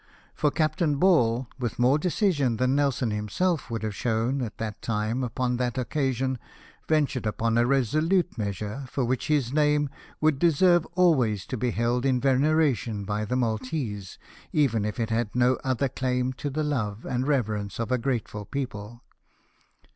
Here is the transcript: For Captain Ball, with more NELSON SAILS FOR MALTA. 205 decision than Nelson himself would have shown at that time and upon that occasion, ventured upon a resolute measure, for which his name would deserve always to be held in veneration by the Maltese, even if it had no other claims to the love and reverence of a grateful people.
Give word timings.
For 0.33 0.49
Captain 0.49 0.95
Ball, 0.97 1.45
with 1.59 1.77
more 1.77 1.99
NELSON 1.99 2.09
SAILS 2.09 2.17
FOR 2.17 2.23
MALTA. 2.23 2.57
205 2.57 2.57
decision 2.57 2.57
than 2.57 2.75
Nelson 2.75 3.11
himself 3.11 3.69
would 3.69 3.83
have 3.83 3.95
shown 3.95 4.41
at 4.41 4.57
that 4.57 4.81
time 4.81 5.17
and 5.17 5.25
upon 5.25 5.57
that 5.57 5.77
occasion, 5.77 6.39
ventured 6.87 7.27
upon 7.27 7.55
a 7.59 7.67
resolute 7.67 8.35
measure, 8.35 8.85
for 8.89 9.05
which 9.05 9.27
his 9.27 9.53
name 9.53 9.91
would 10.19 10.39
deserve 10.39 10.87
always 10.95 11.45
to 11.45 11.55
be 11.55 11.69
held 11.69 12.03
in 12.07 12.19
veneration 12.19 13.05
by 13.05 13.25
the 13.25 13.35
Maltese, 13.35 14.17
even 14.51 14.85
if 14.85 14.99
it 14.99 15.11
had 15.11 15.35
no 15.35 15.59
other 15.63 15.87
claims 15.87 16.33
to 16.37 16.49
the 16.49 16.63
love 16.63 17.05
and 17.05 17.27
reverence 17.27 17.77
of 17.79 17.91
a 17.91 17.99
grateful 17.99 18.43
people. 18.45 19.03